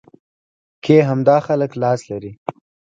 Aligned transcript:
کې 0.83 0.95
همدا 1.09 1.37
خلک 1.47 1.71
لاس 1.81 2.01
لري. 2.11 2.31